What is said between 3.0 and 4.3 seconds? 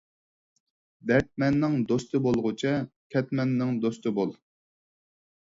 كەتمەننىڭ دوستى